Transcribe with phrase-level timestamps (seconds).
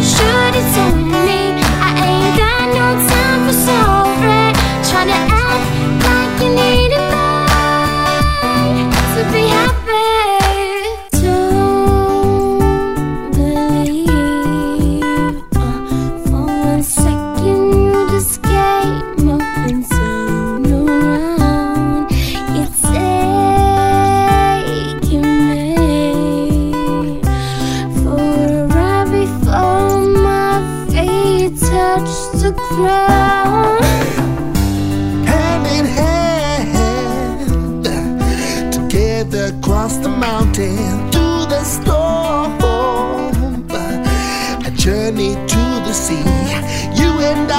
[0.00, 1.49] should it tell me?
[32.40, 33.84] to ground.
[35.28, 37.44] Hand in hand,
[38.72, 42.58] together across the mountain, through the storm,
[44.64, 46.24] a journey to the sea.
[47.00, 47.58] You and I,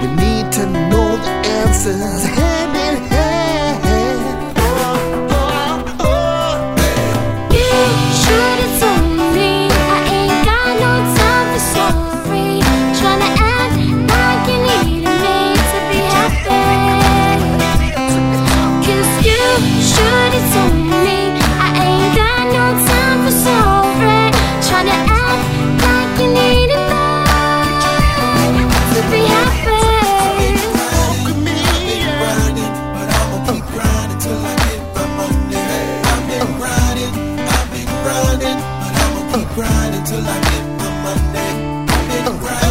[0.00, 2.23] we need to know the answers.
[39.36, 41.38] been grinding till I get my money.
[41.90, 42.38] I've been oh.
[42.40, 42.63] grinding.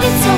[0.00, 0.37] りそう